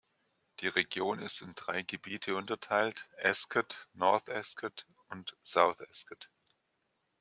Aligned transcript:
Die 0.61 0.67
Region 0.67 1.19
ist 1.19 1.41
in 1.43 1.53
drei 1.53 1.83
Gebiete 1.83 2.35
unterteilt: 2.35 3.07
Ascot, 3.21 3.87
North 3.93 4.29
Ascot 4.31 4.87
und 5.09 5.37
South 5.43 5.79
Ascot. 5.79 6.27